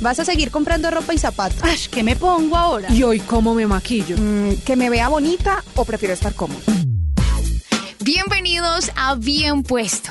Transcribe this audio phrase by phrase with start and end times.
[0.00, 1.60] Vas a seguir comprando ropa y zapatos.
[1.62, 2.90] Ay, ¿qué me pongo ahora?
[2.90, 4.16] ¿Y hoy cómo me maquillo?
[4.18, 6.60] Mm, ¿Que me vea bonita o prefiero estar cómoda?
[8.00, 10.10] Bienvenidos a Bien Puesto.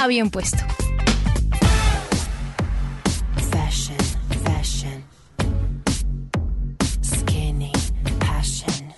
[0.00, 0.58] a Bien Puesto.
[3.50, 3.96] Fashion,
[4.44, 5.04] fashion.
[7.02, 7.72] Skinny,
[8.20, 8.94] passion.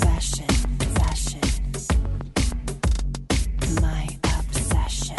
[0.00, 0.48] Fashion,
[0.96, 1.40] fashion.
[3.80, 5.16] My obsession.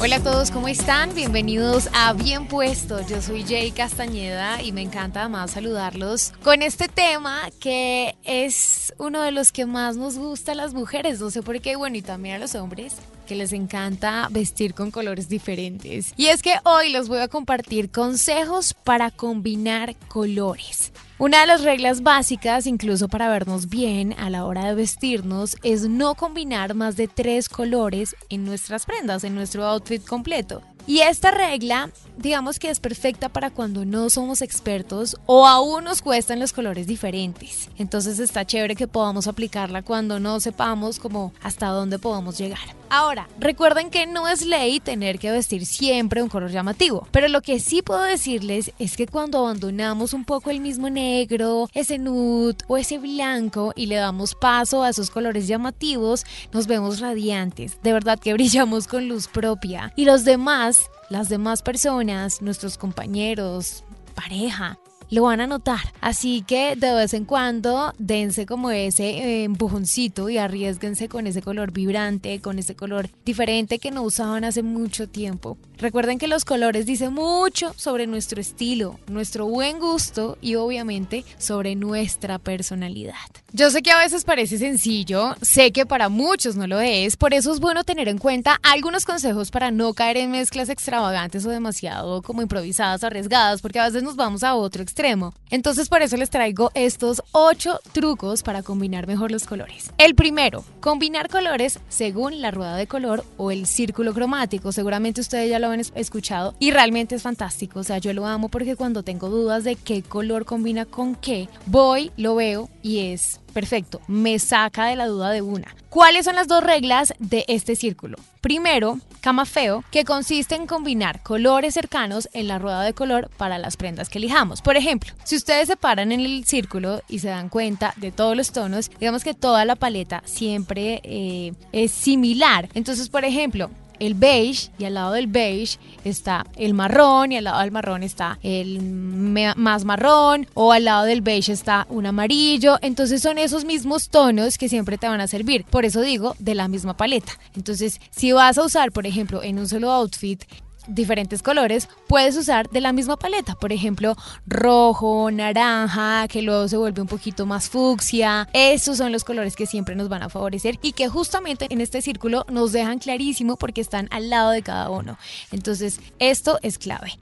[0.00, 1.14] Hola a todos, ¿cómo están?
[1.14, 3.06] Bienvenidos a Bien Puesto.
[3.06, 9.22] Yo soy Jay Castañeda y me encanta además saludarlos con este tema que es uno
[9.22, 11.20] de los que más nos gusta a las mujeres.
[11.20, 14.90] No sé por qué, bueno, y también a los hombres que les encanta vestir con
[14.90, 16.12] colores diferentes.
[16.16, 20.92] Y es que hoy les voy a compartir consejos para combinar colores.
[21.18, 25.88] Una de las reglas básicas, incluso para vernos bien a la hora de vestirnos, es
[25.88, 30.62] no combinar más de tres colores en nuestras prendas, en nuestro outfit completo.
[30.86, 31.90] Y esta regla,
[32.22, 36.86] digamos que es perfecta para cuando no somos expertos o aún nos cuestan los colores
[36.86, 37.68] diferentes.
[37.78, 42.60] Entonces está chévere que podamos aplicarla cuando no sepamos como hasta dónde podamos llegar.
[42.88, 47.40] Ahora, recuerden que no es ley tener que vestir siempre un color llamativo, pero lo
[47.40, 52.58] que sí puedo decirles es que cuando abandonamos un poco el mismo negro, ese nude
[52.68, 57.78] o ese blanco y le damos paso a esos colores llamativos, nos vemos radiantes.
[57.82, 59.92] De verdad que brillamos con luz propia.
[59.96, 60.78] Y los demás
[61.10, 64.78] las demás personas, nuestros compañeros, pareja,
[65.12, 65.92] lo van a notar.
[66.00, 71.42] Así que de vez en cuando dense como ese eh, empujoncito y arriesguense con ese
[71.42, 75.58] color vibrante, con ese color diferente que no usaban hace mucho tiempo.
[75.82, 81.74] Recuerden que los colores dicen mucho sobre nuestro estilo, nuestro buen gusto y obviamente sobre
[81.74, 83.16] nuestra personalidad.
[83.52, 87.34] Yo sé que a veces parece sencillo, sé que para muchos no lo es, por
[87.34, 91.50] eso es bueno tener en cuenta algunos consejos para no caer en mezclas extravagantes o
[91.50, 95.34] demasiado como improvisadas, arriesgadas, porque a veces nos vamos a otro extremo.
[95.50, 99.90] Entonces por eso les traigo estos 8 trucos para combinar mejor los colores.
[99.98, 104.70] El primero, combinar colores según la rueda de color o el círculo cromático.
[104.70, 107.80] Seguramente ustedes ya lo escuchado y realmente es fantástico.
[107.80, 111.48] O sea, yo lo amo porque cuando tengo dudas de qué color combina con qué,
[111.66, 114.00] voy, lo veo y es perfecto.
[114.08, 115.74] Me saca de la duda de una.
[115.88, 118.16] ¿Cuáles son las dos reglas de este círculo?
[118.40, 123.58] Primero, cama feo, que consiste en combinar colores cercanos en la rueda de color para
[123.58, 124.62] las prendas que elijamos.
[124.62, 128.36] Por ejemplo, si ustedes se paran en el círculo y se dan cuenta de todos
[128.36, 132.68] los tonos, digamos que toda la paleta siempre eh, es similar.
[132.74, 137.44] Entonces, por ejemplo, el beige y al lado del beige está el marrón y al
[137.44, 142.78] lado del marrón está el más marrón o al lado del beige está un amarillo.
[142.82, 145.64] Entonces son esos mismos tonos que siempre te van a servir.
[145.64, 147.32] Por eso digo de la misma paleta.
[147.54, 150.42] Entonces si vas a usar, por ejemplo, en un solo outfit
[150.86, 154.16] diferentes colores, puedes usar de la misma paleta, por ejemplo,
[154.46, 158.48] rojo, naranja, que luego se vuelve un poquito más fucsia.
[158.52, 162.02] Esos son los colores que siempre nos van a favorecer y que justamente en este
[162.02, 165.18] círculo nos dejan clarísimo porque están al lado de cada uno.
[165.50, 167.18] Entonces, esto es clave.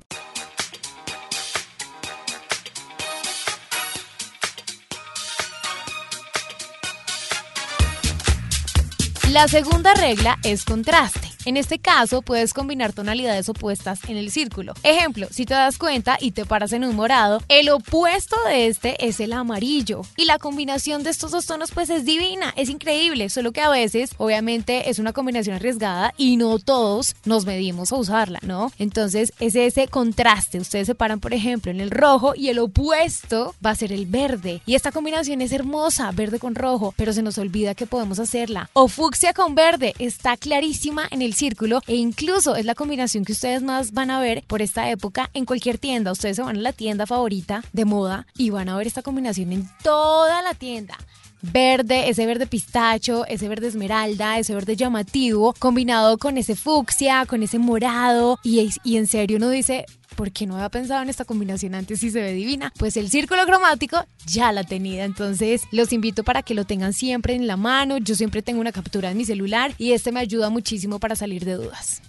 [9.32, 11.30] La segunda regla es contraste.
[11.47, 14.75] En este caso, puedes combinar tonalidades opuestas en el círculo.
[14.83, 19.06] Ejemplo, si te das cuenta y te paras en un morado, el opuesto de este
[19.06, 20.03] es el amarillo.
[20.17, 23.71] Y la combinación de estos dos tonos pues es divina, es increíble, solo que a
[23.71, 28.73] veces obviamente es una combinación arriesgada y no todos nos medimos a usarla, ¿no?
[28.79, 30.59] Entonces es ese contraste.
[30.59, 34.06] Ustedes se paran, por ejemplo, en el rojo y el opuesto va a ser el
[34.06, 34.61] verde.
[34.67, 38.70] Y esta combinación es hermosa, verde con rojo, pero se nos olvida que podemos hacerla.
[38.73, 43.32] O fucsia con verde, está clarísima en el círculo e incluso es la combinación que
[43.32, 46.12] ustedes más van a ver por esta época en cualquier tienda.
[46.12, 49.50] Ustedes se van a la tienda favorita de moda y van a ver esta combinación
[49.52, 50.98] en toda la tienda
[51.42, 57.42] verde, ese verde pistacho, ese verde esmeralda, ese verde llamativo, combinado con ese fucsia, con
[57.42, 58.38] ese morado.
[58.42, 62.02] Y, y en serio uno dice, ¿por qué no había pensado en esta combinación antes
[62.02, 62.72] y se ve divina?
[62.78, 65.04] Pues el círculo cromático ya la tenía.
[65.04, 67.98] Entonces los invito para que lo tengan siempre en la mano.
[67.98, 71.44] Yo siempre tengo una captura en mi celular y este me ayuda muchísimo para salir
[71.44, 72.02] de dudas.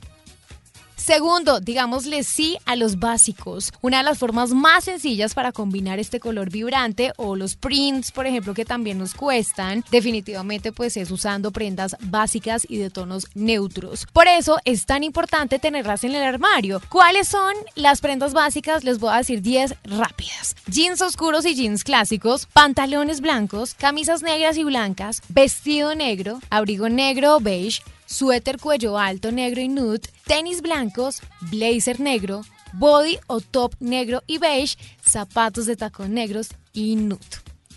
[1.04, 3.74] Segundo, digámosle sí a los básicos.
[3.82, 8.28] Una de las formas más sencillas para combinar este color vibrante o los prints, por
[8.28, 14.06] ejemplo, que también nos cuestan, definitivamente pues es usando prendas básicas y de tonos neutros.
[14.14, 16.80] Por eso es tan importante tenerlas en el armario.
[16.88, 18.84] ¿Cuáles son las prendas básicas?
[18.84, 20.56] Les voy a decir 10 rápidas.
[20.68, 27.38] Jeans oscuros y jeans clásicos, pantalones blancos, camisas negras y blancas, vestido negro, abrigo negro
[27.38, 32.42] o beige, suéter cuello alto negro y nude, tenis blancos, blazer negro,
[32.74, 37.20] body o top negro y beige, zapatos de tacón negros y nude.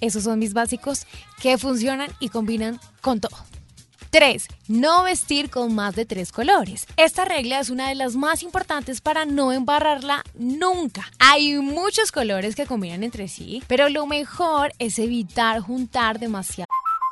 [0.01, 1.07] Esos son mis básicos
[1.41, 3.37] que funcionan y combinan con todo.
[4.11, 4.47] 3.
[4.69, 6.87] No vestir con más de tres colores.
[6.97, 11.11] Esta regla es una de las más importantes para no embarrarla nunca.
[11.19, 16.74] Hay muchos colores que combinan entre sí, pero lo mejor es evitar juntar demasiado.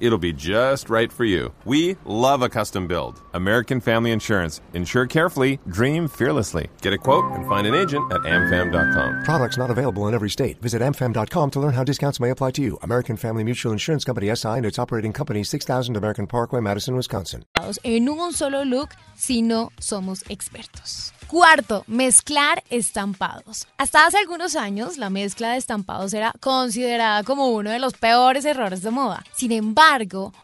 [0.00, 1.52] It'll be just right for you.
[1.64, 3.20] We love a custom build.
[3.32, 4.60] American Family Insurance.
[4.74, 6.68] Insure carefully, dream fearlessly.
[6.82, 9.24] Get a quote and find an agent at amfam.com.
[9.24, 10.60] Products not available in every state.
[10.60, 12.78] Visit amfam.com to learn how discounts may apply to you.
[12.82, 17.44] American Family Mutual Insurance Company SI and its operating company 6000 American Parkway, Madison, Wisconsin.
[17.84, 21.12] en un solo look si no somos expertos.
[21.28, 23.66] Cuarto, mezclar estampados.
[23.76, 28.46] Hasta hace algunos años, la mezcla de estampados era considerada como uno de los peores
[28.46, 29.22] errores de moda.
[29.34, 29.87] Sin embargo,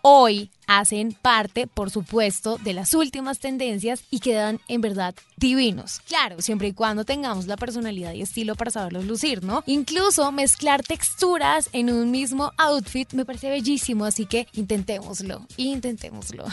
[0.03, 6.01] hoy hacen parte, por supuesto, de las últimas tendencias y quedan en verdad divinos.
[6.07, 9.63] Claro, siempre y cuando tengamos la personalidad y estilo para saberlos lucir, ¿no?
[9.67, 16.45] Incluso mezclar texturas en un mismo outfit me parece bellísimo, así que intentémoslo, intentémoslo.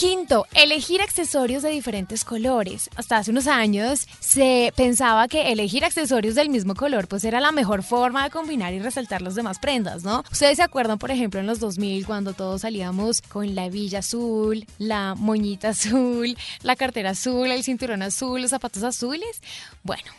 [0.00, 2.88] Quinto, elegir accesorios de diferentes colores.
[2.96, 7.52] Hasta hace unos años se pensaba que elegir accesorios del mismo color pues era la
[7.52, 10.24] mejor forma de combinar y resaltar las demás prendas, ¿no?
[10.32, 14.64] Ustedes se acuerdan, por ejemplo, en los 2000 cuando todos salíamos con la hebilla azul,
[14.78, 19.42] la moñita azul, la cartera azul, el cinturón azul, los zapatos azules.
[19.82, 20.10] Bueno,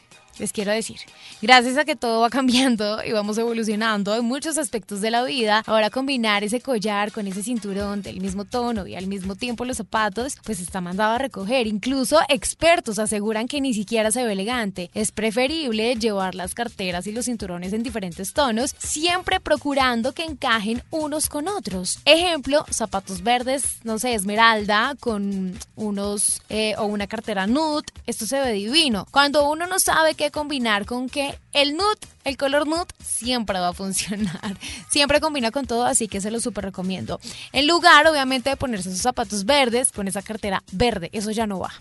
[0.42, 0.98] les quiero decir,
[1.42, 5.64] gracias a que todo va cambiando y vamos evolucionando en muchos aspectos de la vida,
[5.68, 9.78] ahora combinar ese collar con ese cinturón del mismo tono y al mismo tiempo los
[9.78, 11.68] zapatos, pues está mandado a recoger.
[11.68, 14.90] Incluso expertos aseguran que ni siquiera se ve elegante.
[14.96, 20.82] Es preferible llevar las carteras y los cinturones en diferentes tonos, siempre procurando que encajen
[20.90, 22.00] unos con otros.
[22.06, 27.86] Ejemplo, zapatos verdes, no sé, esmeralda con unos eh, o una cartera nude.
[28.08, 29.06] Esto se ve divino.
[29.12, 33.70] Cuando uno no sabe qué combinar con qué, el nude, el color nude siempre va
[33.70, 34.58] a funcionar.
[34.90, 37.20] Siempre combina con todo, así que se lo súper recomiendo.
[37.54, 41.60] En lugar, obviamente, de ponerse esos zapatos verdes con esa cartera verde, eso ya no
[41.60, 41.72] va.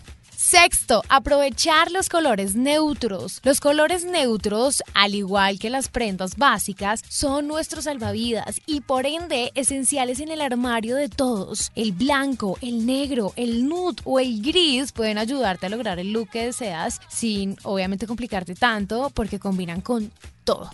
[0.43, 3.39] Sexto, aprovechar los colores neutros.
[3.43, 9.51] Los colores neutros, al igual que las prendas básicas, son nuestros salvavidas y por ende
[9.53, 11.71] esenciales en el armario de todos.
[11.75, 16.31] El blanco, el negro, el nude o el gris pueden ayudarte a lograr el look
[16.31, 20.11] que deseas sin obviamente complicarte tanto porque combinan con
[20.43, 20.71] todo.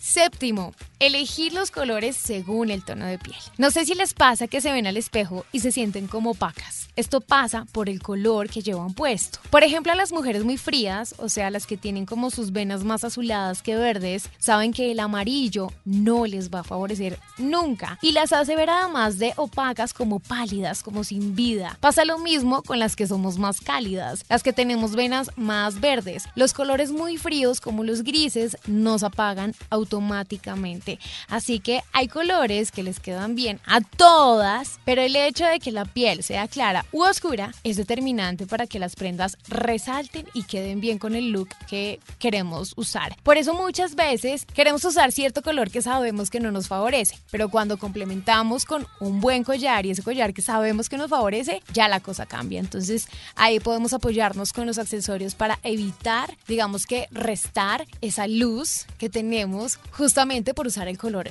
[0.00, 3.36] Séptimo, elegir los colores según el tono de piel.
[3.58, 6.88] No sé si les pasa que se ven al espejo y se sienten como opacas.
[6.96, 9.38] Esto pasa por el color que llevan puesto.
[9.50, 12.84] Por ejemplo, a las mujeres muy frías, o sea, las que tienen como sus venas
[12.84, 18.12] más azuladas que verdes, saben que el amarillo no les va a favorecer nunca y
[18.12, 21.76] las hace ver además de opacas como pálidas, como sin vida.
[21.80, 26.24] Pasa lo mismo con las que somos más cálidas, las que tenemos venas más verdes.
[26.34, 30.85] Los colores muy fríos como los grises nos apagan automáticamente.
[31.28, 35.72] Así que hay colores que les quedan bien a todas, pero el hecho de que
[35.72, 40.80] la piel sea clara u oscura es determinante para que las prendas resalten y queden
[40.80, 43.16] bien con el look que queremos usar.
[43.22, 47.48] Por eso muchas veces queremos usar cierto color que sabemos que no nos favorece, pero
[47.48, 51.88] cuando complementamos con un buen collar y ese collar que sabemos que nos favorece, ya
[51.88, 52.60] la cosa cambia.
[52.60, 59.08] Entonces ahí podemos apoyarnos con los accesorios para evitar, digamos que restar esa luz que
[59.08, 61.30] tenemos justamente por usar el color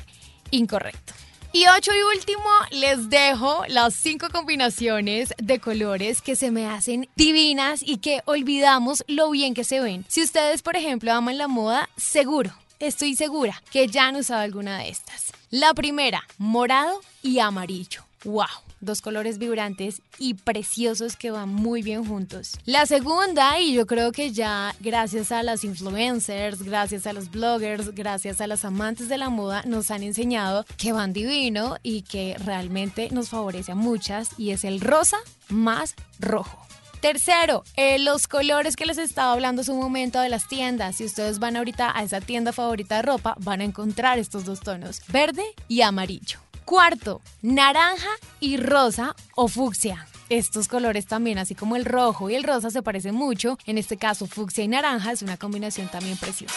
[0.51, 1.13] incorrecto.
[1.55, 7.07] Y ocho y último, les dejo las cinco combinaciones de colores que se me hacen
[7.15, 10.03] divinas y que olvidamos lo bien que se ven.
[10.09, 14.79] Si ustedes, por ejemplo, aman la moda, seguro, estoy segura que ya han usado alguna
[14.79, 15.31] de estas.
[15.49, 18.03] La primera, morado y amarillo.
[18.25, 18.47] ¡Wow!
[18.81, 22.53] Dos colores vibrantes y preciosos que van muy bien juntos.
[22.65, 27.93] La segunda, y yo creo que ya gracias a las influencers, gracias a los bloggers,
[27.93, 32.35] gracias a las amantes de la moda, nos han enseñado que van divino y que
[32.43, 35.17] realmente nos favorece a muchas, y es el rosa
[35.49, 36.65] más rojo.
[37.01, 40.95] Tercero, eh, los colores que les estaba hablando hace un momento de las tiendas.
[40.95, 44.61] Si ustedes van ahorita a esa tienda favorita de ropa, van a encontrar estos dos
[44.61, 46.44] tonos, verde y amarillo.
[46.65, 50.07] Cuarto, naranja y rosa o fucsia.
[50.29, 53.59] Estos colores también, así como el rojo y el rosa, se parecen mucho.
[53.67, 56.55] En este caso, fucsia y naranja es una combinación también preciosa.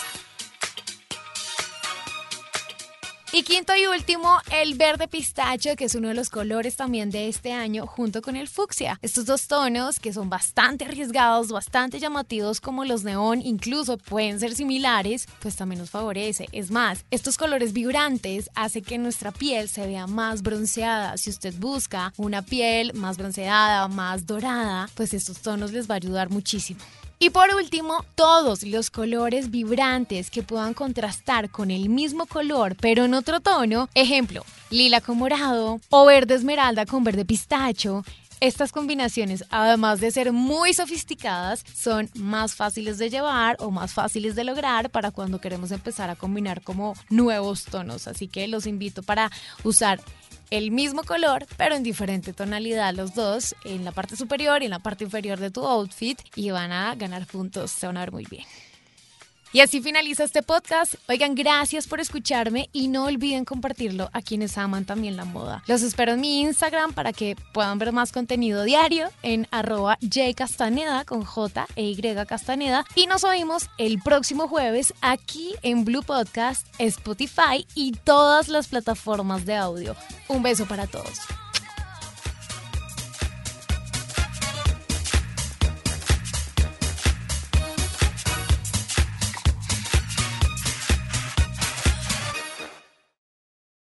[3.30, 7.28] Y quinto y último, el verde pistacho, que es uno de los colores también de
[7.28, 8.98] este año, junto con el fucsia.
[9.02, 14.54] Estos dos tonos, que son bastante arriesgados, bastante llamativos como los neón, incluso pueden ser
[14.54, 16.48] similares, pues también nos favorece.
[16.52, 21.18] Es más, estos colores vibrantes hacen que nuestra piel se vea más bronceada.
[21.18, 25.96] Si usted busca una piel más bronceada, más dorada, pues estos tonos les va a
[25.96, 26.80] ayudar muchísimo.
[27.20, 33.04] Y por último, todos los colores vibrantes que puedan contrastar con el mismo color pero
[33.04, 38.04] en otro tono, ejemplo, lila con morado o verde esmeralda con verde pistacho.
[38.40, 44.36] Estas combinaciones, además de ser muy sofisticadas, son más fáciles de llevar o más fáciles
[44.36, 48.06] de lograr para cuando queremos empezar a combinar como nuevos tonos.
[48.06, 49.32] Así que los invito para
[49.64, 50.00] usar
[50.50, 54.70] el mismo color, pero en diferente tonalidad los dos, en la parte superior y en
[54.70, 58.12] la parte inferior de tu outfit, y van a ganar puntos, se van a ver
[58.12, 58.44] muy bien.
[59.52, 60.94] Y así finaliza este podcast.
[61.08, 65.62] Oigan, gracias por escucharme y no olviden compartirlo a quienes aman también la moda.
[65.66, 71.04] Los espero en mi Instagram para que puedan ver más contenido diario en arroba jcastaneda
[71.04, 72.84] con J e Y Castaneda.
[72.94, 79.46] Y nos oímos el próximo jueves aquí en Blue Podcast, Spotify y todas las plataformas
[79.46, 79.96] de audio.
[80.28, 81.18] Un beso para todos.